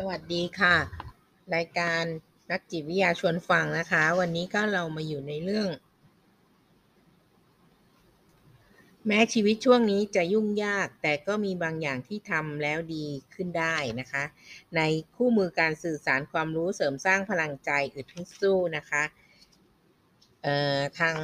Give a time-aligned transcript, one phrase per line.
[0.00, 0.76] สวัสดีค่ะ
[1.54, 2.02] รายการ
[2.50, 5.68] นักจิตวิทยาชวนฟังนะคะ วันนี้ก็เรามาอยู่ในเรื่อง
[9.06, 14.24] แม้ชีวิตช่วงนี้จะยุ่งยาก แต่ก็มีบางอย่างที่ทำแล้วดีขึ้นได้นะคะ
[14.76, 14.80] ใน
[15.14, 19.02] คู่มือการสื่อสารความรู้เสริมสร้างพลังใจอึดทสู้นะคะ
[20.98, 21.16] ทาง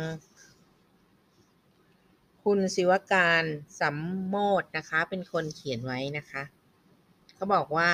[2.42, 3.44] คุณศิวการ
[3.80, 3.96] สัม
[4.26, 6.42] โมดนะคะ เป็นคนเขียนไว้นะคะ
[7.34, 7.90] เขาบอกว่า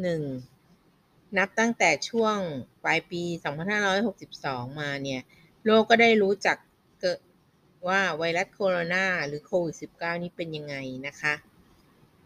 [0.00, 1.38] 1.
[1.38, 2.36] นับตั้งแต่ช่วง
[2.84, 3.22] ปลายปี
[4.02, 5.20] 2562 มาเนี่ย
[5.64, 6.56] โลกก็ได้รู้จัก
[7.00, 7.20] เกิด
[7.88, 10.74] ว่าไวรัสโคโรนาหรือโควิด -19 นี้เป็นยังไง
[11.06, 11.34] นะคะ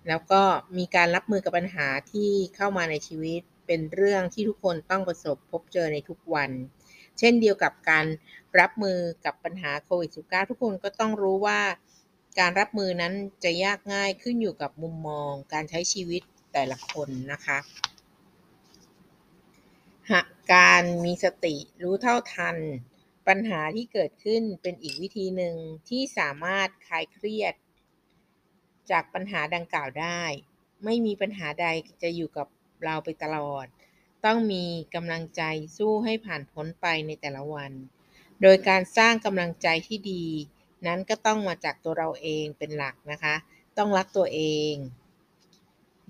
[0.09, 0.43] แล้วก็
[0.79, 6.51] มีการรับมือกับปัญหาที่เข้ามาในชีวิตเป็นเรื่องที่ทุกคนต้องประสบพบเจอในทุกวัน
[7.19, 8.07] เช่นเดียวกับการ
[8.61, 11.61] รับมือกับปัญหาโควิด -19 ทุกคนก็ต้องรู้ว่า
[12.39, 13.13] การรับมือนั้น
[13.45, 16.23] จะยากง่ายขึ้นอยู่กับมุมมอง การใช้ชีวิต
[16.59, 17.59] แต่ละคนนะคะ
[20.11, 22.57] หากการมีสติรู้เท่าทัน
[23.29, 25.57] ปัญหาที่เกิดขึ้นเป็นอีกวิธีหนึ่ง
[25.89, 27.55] ที่สามารถคลายเครียด
[28.91, 30.23] จากปัญหาดังกล่าวได้
[30.85, 31.67] ไม่มีปัญหาใด
[32.03, 32.47] จะอยู่กับ
[32.85, 33.67] เราไปตลอด
[34.25, 34.65] ต้องมี
[34.95, 35.43] กำลังใจ
[35.77, 37.73] สู้ให้ผ่านพ้นไปในแต่ละวัน
[38.43, 40.25] โดยการสร้างกำลังใจที่ดี
[40.87, 43.35] นั้นก็ต้องมาจากตัวเราเองเป็นหลักนะคะ
[43.79, 44.41] ต้องรักตัวเอ
[44.73, 44.75] ง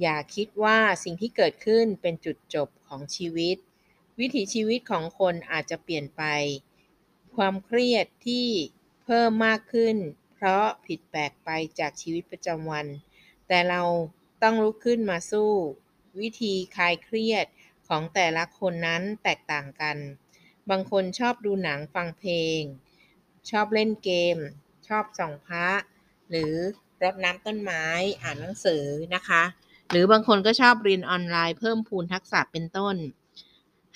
[0.01, 3.57] อย่าคิดว่าสิ่งที่เกิดขึ้นเป็นจุดจบของชีวิต
[4.19, 6.23] วิถีชีวิตของคนอาจจะเปลี่ยนไป
[7.37, 8.47] ความเครียดที่
[9.05, 9.97] เพิ่มมากขึ้น
[10.35, 12.87] เพราะผิดแปลกไปจากชีวิตประจำวัน
[13.49, 13.83] แต่เรา
[14.43, 15.51] ต้องลุกขึ้นมาสู้
[16.21, 17.47] วิธีคลายเครียด
[17.89, 19.97] ของแต่ละคนนั้นแตกต่างกัน
[20.71, 22.61] บางคนชอบดูหนังฟังเพลง
[23.51, 24.37] ชอบเล่นเกม
[24.89, 25.67] ชอบส่องพระ
[26.31, 26.55] หรือ
[27.03, 27.85] รดน้ำต้นไม้
[28.23, 29.43] อ่านหนังสือนะคะ
[29.91, 32.97] หรือบางคนก็ชอบเรียนออนไลน์เพิ่มพูนทักษะเป็นต้น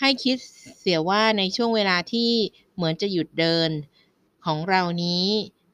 [0.01, 0.37] ให้คิด
[0.79, 2.33] เสียว่าในช่วงเวลาที่
[2.75, 3.71] เหมือนจะหยุดเดิน
[4.45, 5.27] ของเรานี้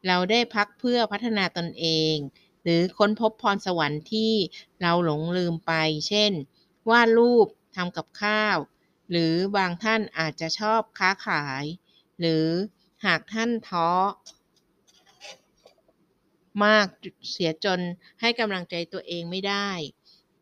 [0.06, 2.15] เราได้พักเพื่อพัฒนาตนเอง
[2.62, 4.32] หรือค้นพบพรสวรรค์ที่
[4.82, 5.72] เราหลงลืมไป
[6.09, 6.33] เช่น
[6.91, 7.47] วาดรูป
[7.77, 8.56] ทำกับข้าว
[9.10, 11.65] หรือบางท่านอาจจะชอบค้าขาย
[12.21, 12.47] หรือ
[13.04, 13.91] หากท่านท้อ
[16.65, 16.87] มาก
[17.31, 17.81] เสียจน
[18.21, 19.71] ให้กำลังใจตัวเองไม่ได้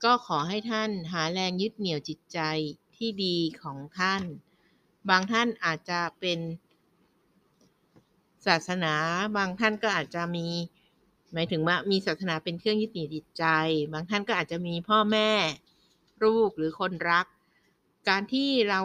[0.04, 2.38] ก็ขอให้ท่านหาแรงยึดเหนี่ยวจิตใจ
[2.96, 4.22] ที่ดีของท่าน
[5.08, 6.38] บางท่านอาจจะเป็น
[8.46, 8.94] ศาสนา
[9.36, 10.46] บางท่านก็อาจจะมี
[11.32, 13.44] หมายถึงว่ามีศาสนาเป็นเครื่องยึดเหนี่ยวจิตใจ
[13.92, 15.30] บางท่านก็อาจจะมีพ่อแม่
[16.24, 17.26] ลูกหรือคนรัก
[18.08, 18.80] การที่เรา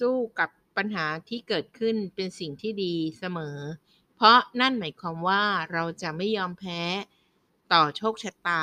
[0.00, 3.58] สู้กับปัญหาที่เกิดขึ้นเป็นสิ่งที่ดีเสมอ
[4.16, 6.82] เพราะนั่นหมายความว่าเราจะไม่ยอมแพ้
[7.72, 8.62] ต่อโชคชะตา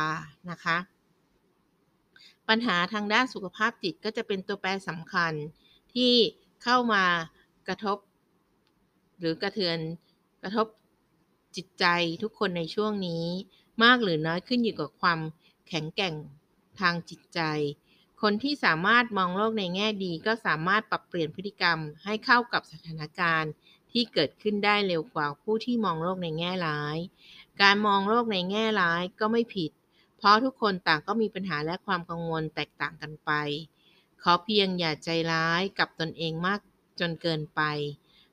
[0.49, 0.77] นะคะ
[2.49, 5.33] ปัญหาทางด้านสุขภาพจิตก็จะเป็นตัวแปรสำคัญ
[5.93, 6.13] ที่
[6.63, 7.03] เข้ามา
[7.67, 7.97] กระทบ
[9.19, 9.77] หรือกระเทือน
[10.43, 10.67] กระทบ
[11.55, 11.85] จิตใจ
[12.23, 13.25] ทุกคนในช่วงนี้
[13.83, 15.19] มากหรือน้อยขึ้นอยู่กับความ
[15.67, 16.15] แข็งแกร่ง
[16.79, 17.39] ทางจิตใจ
[18.21, 23.51] คนที่สามารถมองโลกในแง่ดีก็สามารถปรับเปลี่ยนพฤติกรรมให้เข้ากับสถานการณ์
[23.91, 26.97] ที่เกิดขึ้นได้เร็วกว่าผู้ที่มองโลกในแง่ร้าย
[27.61, 29.71] การมองโลกในแง่ร้ายก็ไม่ผิด
[30.19, 33.31] เพราะทุกคนต่างก็มีปัญหาและความกังวลแตกต่างกันไป
[34.21, 36.59] ขอเพียงอย่าใจร้ายกับตนเองมาก
[36.99, 37.61] จนเกินไป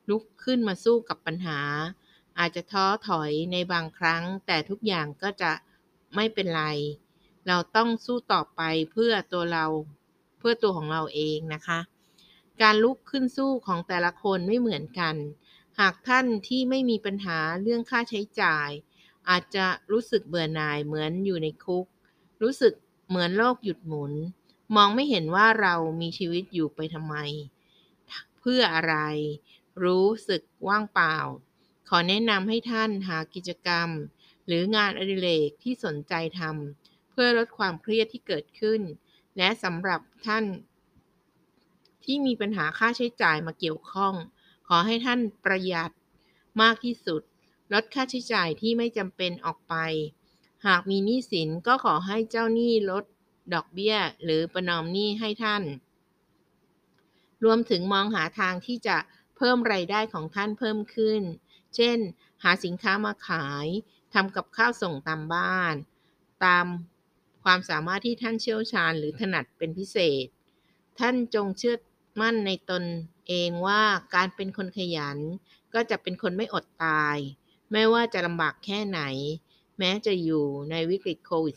[0.08, 1.60] ลุกขึ้นมาสู้กับปัญหา
[2.38, 5.52] อาจจะท้อถอยในบางครั้ง แต่ทุกอย่างก็จะ
[6.14, 6.64] ไม่เป็นไร
[7.46, 9.66] เราต้องสู้ต่อไปเพื่อตัวเรา
[10.38, 11.80] เพื่อตัวของเราเองนะคะ
[12.62, 15.16] การลุกขึ้นสู้ของแต่ละคนไม่เหมือนกัน
[15.80, 18.70] หากท่านที่ไม่มีปัญหาเรื่องค่าใช้จ่าย
[19.30, 21.86] อาจจะรู้สึกเบื่อหน่ายเหมือนอยู่ในคุก
[22.42, 22.72] รู้สึก
[23.08, 24.12] เหมือนโลกหยุดหมุน
[24.76, 27.16] มองไม่เห็นว่าเรามีชีวิตอยู่ไปทำไม
[28.40, 28.96] เพื่ออะไร
[29.84, 31.16] รู้สึกว่างเปล่า
[31.88, 33.88] ขอแนะนำให้ท่านหากิจกรรม
[34.46, 38.80] หรืองานอดิเรกที่สนใจทำเพื่อลดความเครียดที่เกิดขึ้น
[39.36, 40.44] และสำหรับท่าน
[42.04, 44.14] ที่มีปัญหาค่าใช้จ่ายมาเกี่ยวข้อง
[44.68, 45.90] ขอให้ท่านประหยัด
[46.62, 47.22] มากที่สุด
[47.72, 49.74] ลดค่าใช้จ่ายที่ไม่จำเป็นออกไป
[50.66, 53.04] หากมีหนี้สินก็ขอให้เจ้าหนี้ลด
[53.54, 55.62] ดอกเบี้ย หรือประนอมหนี้ให้ท่าน
[57.44, 58.96] รวมถึงมองหาทางที่จะ
[59.36, 61.22] เพิ่มไรายได้ของท่านเพิ่มขึ้น
[61.76, 61.98] เช่น
[62.42, 63.66] หาสินค้ามาขาย
[64.14, 65.74] ทำกับข้าวส่งตามบ้าน
[66.44, 66.66] ตาม
[67.44, 70.26] ความสามารถที่ท่านเชี่ยวชาญหรือถนัดเป็นพิเศษ
[70.98, 71.76] ท่านจงเชื่อ
[72.20, 72.84] มั่นในตน
[73.28, 73.82] เองว่า
[74.14, 75.18] การเป็นคนขยัน
[75.74, 77.16] ก็จะเป็นคนไม่อดตาย
[77.72, 79.00] ไม่ว่าจะลำบากแค่ไหน
[79.78, 81.56] แม้จะอยู่ในวิกฤตโควิด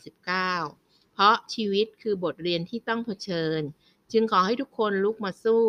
[0.56, 3.60] -19 เพราะชีวิตคือบทเรียนที่ต้องเผชิญ
[4.12, 5.64] จึงขอให้ทุกคนลุกมาสู้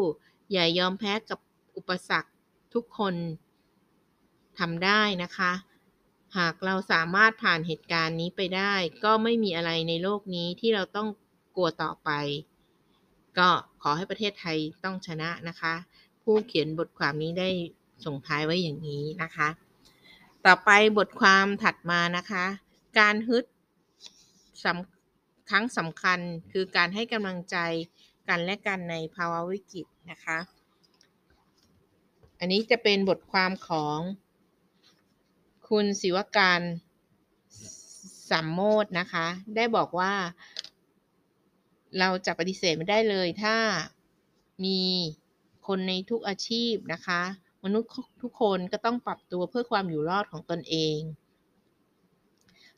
[0.52, 1.40] อย่ายอมแพ้กับ
[1.78, 2.32] อุปสรรค
[2.74, 3.16] ทุกคน
[4.60, 5.52] ทำได้นะคะ
[6.38, 8.74] หากเราสามารถผ่านเหตุการณ์นี้ไปได้
[9.04, 11.08] ก็ไม่มีอะไรในโลกนี้ที่เราต้อง
[11.56, 12.10] กลัวต่อไป
[13.38, 13.50] ก็
[13.82, 15.74] ขอให้ประเทศไทยต้องชนะนะคะ
[16.24, 17.50] ผู้เขียนบทความนี้ได้
[18.06, 19.48] ส่งท้ายไว้อย่างนี้นะคะ
[20.46, 22.46] ต่อไปบทความถัดมานะคะ
[23.00, 23.46] การฮึด
[25.50, 26.20] ครั้งสำคัญ
[26.52, 27.58] คือการให้กำลังใจ
[28.28, 30.38] กันและกันในภาวะวิกฤตนะคะ
[32.40, 34.00] อันนี้จะเป็นบทความของ
[35.70, 36.62] คุณศิวการ
[38.30, 40.14] สัมโมดนะคะ ได้บอกว่า
[42.00, 43.56] เราจะปฏิเสธไม่ได้เลยถ้า
[44.66, 44.82] มี
[45.68, 47.22] คนในทุกอาชีพนะคะ
[47.64, 47.92] มนุษย์
[48.22, 51.00] ทุกคนก็ต้องปรับตัวเพื่อความอยู่รอดของตนเอง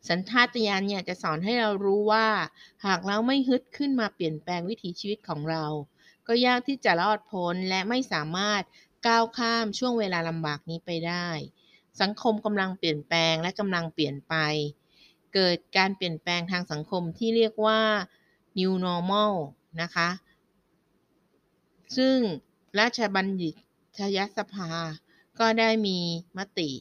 [0.10, 2.28] สัญชาตญาณเนี่ยจะสอนให้เรารู้ว่า
[2.86, 5.66] หากเราไม่ฮึดขึ้นมาเปลี่ยนแปลงวิถีชีวิตของเรา
[6.28, 8.64] ก็ยากที่จะรอดพ้นและไม่สามารถ
[9.08, 11.28] ก้าวข้ามช่วงเวลาลำบากนี้ไปได้
[12.02, 14.36] สังคมกำลังเปลี่ยนแปลงและกำลังเปลี่ยนไป
[15.34, 17.82] เกิดการเปลี่ยนแปลงทางสังคมที่เรียกว่า
[18.58, 19.34] new normal
[19.82, 20.10] นะคะ
[21.98, 22.18] ซึ่ง
[22.80, 23.56] ราชบัณฑิต
[24.18, 24.70] ยสภา
[25.40, 26.00] ก็ได้มี
[26.38, 26.72] มติ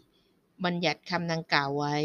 [0.65, 1.97] บัญญัติคำดังกล่าวไว้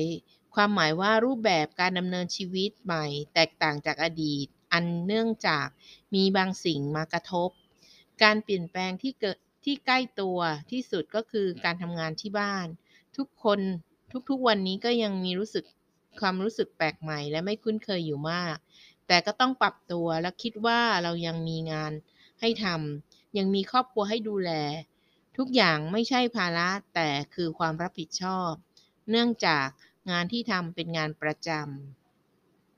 [0.56, 5.68] ความหมายว่ารูปแบบการดำเนินชีวิตใหม่ แตกต่างจากอดีต อันเนื่องจาก
[6.16, 7.50] มีบางสิ่งมากระทบ
[8.24, 10.40] การเปลี่ยนแปลงที่เกิดที่ใกล้ตัว
[10.72, 12.68] ที่สุดก็คือการทำงานที่บ้าน
[13.18, 13.60] ทุกคน
[14.30, 15.66] ทุกๆวันนี้ก็ยังมีรู้สึก
[16.20, 18.56] ความรู้สึกแปลกใหม่และไม่คุ้นเคยอยู่มาก
[19.08, 21.94] แต่ก็ต้องปรับตัวและคิดว่าเรายังมีงาน
[22.42, 24.52] ให้ทำยังมีครอบครัวให้ดูแล
[25.38, 28.52] ทุกอย่างไม่ใช่ภาระแต่คือความรับผิดชอบ
[29.10, 29.68] เนื่องจาก
[30.10, 31.50] งานที่ทำเป็นงานประจ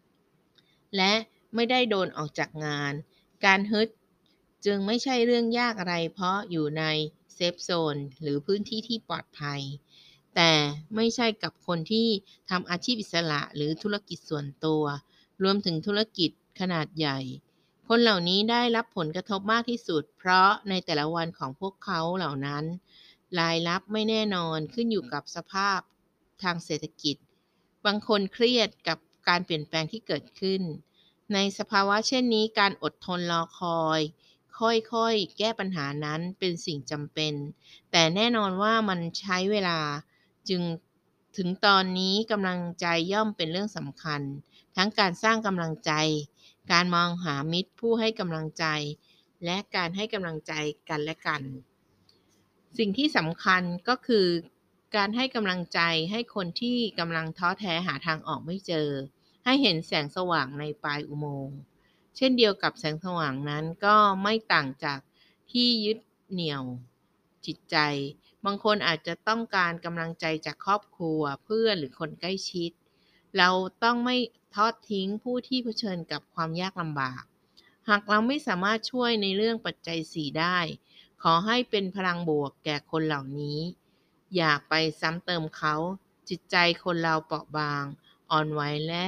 [0.08, 1.14] ำและ
[1.56, 2.94] ไม่ได้โดนออกจากงาน
[3.46, 3.88] การฮึด
[4.66, 6.84] จึงไม่ใช่เรื่องยากอะไรเพราะอยู่ใน
[7.34, 9.62] เซฟโซนหรือพื้นที่ที่ปลอดภัย
[10.36, 10.52] แต่
[10.96, 12.08] ไม่ใช่กับคนที่
[12.50, 14.84] ทำอาชีพอิสระหรือธุรกิจส่วนตัว
[15.44, 16.30] รวมถึงธุรกิจ
[16.60, 17.20] ขนาดใหญ่
[17.92, 22.64] คนเหล่านี้ได้รับผลกระทบมากที่สุด เพราะในแต่ละวันของพวกเขาเหล่านั้น
[23.40, 25.80] รายรับไม่แน่นอนขึ้นอยู่กับสภาพ
[26.44, 27.16] ทางเศรษฐกิจ
[27.86, 28.98] บางคนเครียดกับ
[29.30, 30.62] การเปลี่ยนแปลงที่เกิดขึ้น
[31.34, 34.02] ในสภาวะเช่นนี้การอดทนรอคอย
[34.60, 37.34] ค่อยๆ แก้ปัญหานั้นเป็นสิ่งจำเป็น
[37.92, 39.80] แต่แน่นอนว่ามันใช้เวลา
[40.50, 40.62] จึง
[41.38, 44.22] ถึงตอนนี้กำลังใจย่อมเป็นเรื่องสำคัญ
[44.76, 45.92] ทั้งการสร้างกำลังใจ
[46.72, 48.66] การมองหามิตรผู้ให้กำลังใจ
[49.46, 50.54] และการให้กำลังใจ
[50.90, 51.42] กันและกัน
[52.78, 54.28] สิ่งที่สำคัญก็คือ
[54.96, 55.80] การให้กำลังใจ
[56.12, 58.90] ให้คนที่กำลังท้อแท้หาทางออกไม่เจอ
[59.46, 61.58] ให้เห็นแสงสว่างในปลายอุโมงค์
[62.18, 65.00] เช่นเดียวกับแสงสว่างนั้นก็ไม่ต่างจาก
[65.52, 66.00] ที่ยึด
[66.32, 66.64] เหนี่ยว
[67.46, 67.78] จิตใจ
[68.46, 72.72] บางคนอาจจะต้องการกำลังใจจากครอบครัวเพื่อนหรือคนใกล้ชิด
[73.38, 73.50] เรา
[73.84, 74.18] ต้องไม่
[74.56, 77.24] ทอดทิ้งผู้ที่เผชิญกับความยากลำบาก
[77.90, 80.58] หากเราไม่สามารถช่วยในเรื่องปัจจัยสี่ได้
[81.22, 83.60] ขอให้เป็นพลังบวกแก่คนเหล่านี้
[84.36, 85.76] อย่าไปซ้ำเติมเขา
[86.30, 87.84] จิตใจคนเราเปราะบาง
[88.32, 89.06] อ่อนไหวและ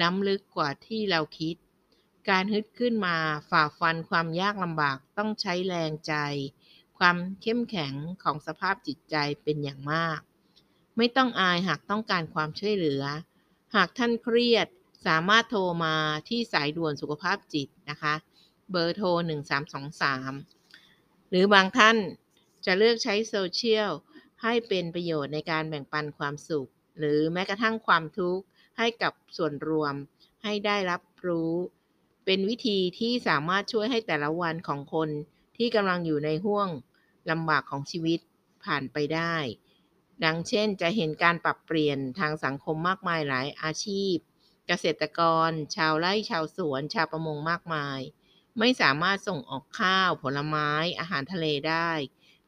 [0.00, 1.56] ล้ำลึกกว่าที่เราคิด
[2.28, 3.16] การฮึดขึ้นมา
[3.50, 6.14] ฝ่าฟันความยากลำบากต้องใช้แรงใจ
[6.98, 10.20] ความเข้มแข็งของสภาพจิตใจเป็นอย่างมาก
[10.96, 13.02] ไม่ต้องอายหากต้องการความช่วยเหลือ
[13.74, 14.68] หากท่านเครียด
[15.06, 15.96] สามารถโทรมา
[16.28, 18.14] ที่สายด่วนสุขภาพจิตนะคะ
[18.70, 19.08] เบอร์โทร
[19.94, 21.96] 1323 หรือบางท่าน
[22.66, 23.90] จะเลือกใช้โซเชียล
[24.42, 28.44] ให้เป็นประโยชน์ในการแบ่งปันความสุข หรือแม้กระทั่งความทุกข์
[28.78, 29.94] ให้กับส่วนรวม
[30.44, 31.52] ให้ได้รับรู้
[32.24, 35.08] เป็นวิธีที่สามารถช่วยให้แต่ละวันของคน
[35.56, 36.68] ที่กำลังอยู่ในห่วง
[37.30, 38.20] ลำบากของชีวิต
[38.64, 39.34] ผ่านไปได้
[40.24, 44.16] ดังเช่น จะเห็นการปรับเปลี่ยนทางสังคมมากมายหลายอาชีพ
[44.66, 48.00] เกษตรกร ชาวไร่ชาวสวน ชาวประมงมากมาย
[48.58, 51.90] ไม่สามารถส่งออกข้าว ผลไม้ อาหารทะเลได้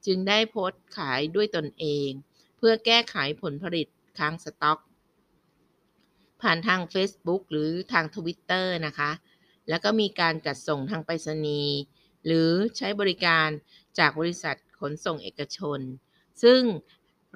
[0.06, 2.10] จึงได้โพสต์ขายด้วยตนเอง
[2.56, 3.86] เพื่อแก้ไขผลผลิต
[4.18, 4.78] ค้างสต็อก
[6.42, 9.10] ผ่านทาง Facebook หรือทางทวิตเตอร์นะคะ
[9.68, 11.76] แล้วก็มีการจัดส่งทางไปรษณีย์
[12.26, 13.48] หรือใช้บริการ
[13.98, 15.80] จากบริษัทขนส่งเอกชน
[16.42, 16.60] ซึ่ง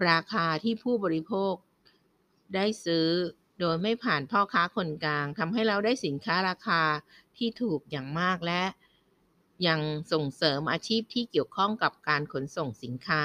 [0.08, 1.54] ราคาที่ผู้บริโภค
[2.54, 3.08] ได้ซื้อ
[3.60, 6.82] โดยไม่ผ่านพ่อค้าคนกลางทำให้เราได้สินค้าราคา
[7.36, 8.62] ที่ถูกอย่างมากและ
[9.66, 9.80] ยัง
[10.12, 13.24] ส่งเสริมอาชีพที่เกี่ยวข้องกับการขนส่งสินค้า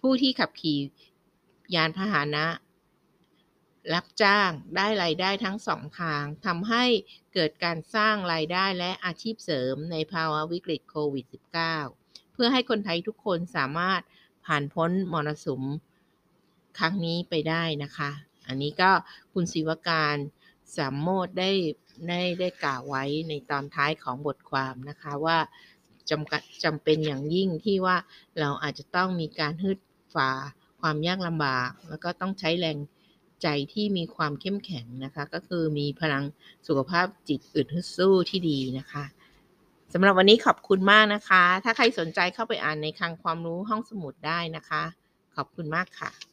[0.00, 0.78] ผู้ที่ขับขี่
[1.74, 2.46] ยานพาหนะ
[3.94, 6.84] รับจ้างได้รายได้ทั้งสองทางทำให้
[7.34, 11.26] เกิดการสร้างรายได้และอาชีพเสริมในภาวะวิกฤตโควิด
[11.78, 14.00] -19 เพื่อให้คนไทยทุกคนสามารถ
[14.46, 15.62] ผ่านพ้นมรสุม
[16.78, 18.10] ครั้งนี้ไปได้นะคะ
[18.48, 18.90] อันนี้ก็
[19.32, 20.16] คุณศิวการ
[20.76, 21.50] สามโมดได้
[22.08, 25.38] ได้ได้กล่าวไว้ในตอนท้ายของบทความนะคะว่า
[26.10, 27.96] จำกัดจำเป็นอย่างยิ่งที่ว่า
[28.40, 29.78] เราอาจจะต้องมีการฮึด
[30.14, 30.30] ฝ่า
[30.80, 32.78] ความยากลำบาก แล้วก็ต้องใช้แรง
[33.42, 36.24] ใจที่มีความเข้มแข็งนะคะ ก็คือมีพลัง
[36.66, 39.04] สุขภาพจิตอึดฮึดสู้ที่ดีนะคะ
[39.92, 44.82] สำหรับวันนี้ขอบคุณมากนะคะ ถ้าใครสนใจเข้าไปอ่านในคลังความรู้ห้องสมุดได้นะคะ
[45.36, 46.29] ขอบคุณมากค่ะ